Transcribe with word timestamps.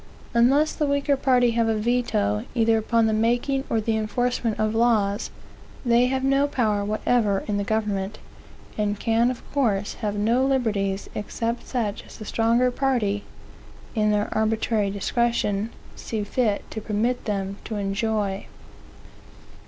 Unless 0.33 0.73
the 0.73 0.87
weaker 0.87 1.15
party 1.15 1.51
have 1.51 1.67
a 1.67 1.75
veto, 1.75 2.43
either 2.55 2.79
upon 2.79 3.05
the 3.05 3.13
making, 3.13 3.65
or 3.69 3.79
the 3.79 3.95
enforcement 3.95 4.59
of 4.59 4.73
laws, 4.73 5.29
they 5.85 6.07
have 6.07 6.23
no 6.23 6.47
power 6.47 6.83
whatever 6.83 7.43
in 7.47 7.57
the 7.57 7.63
government, 7.63 8.17
and 8.79 8.99
can 8.99 9.29
of 9.29 9.43
course 9.51 9.93
have 10.01 10.15
no 10.15 10.43
liberties 10.43 11.07
except 11.13 11.67
such 11.67 12.03
as 12.07 12.17
the 12.17 12.25
stronger 12.25 12.71
party, 12.71 13.23
in 13.93 14.09
their 14.09 14.29
arbitrary 14.35 14.89
discretion, 14.89 15.69
see 15.95 16.23
fit 16.23 16.63
to 16.71 16.81
permit 16.81 17.25
them 17.25 17.57
to 17.65 17.75
enjoy. 17.75 18.47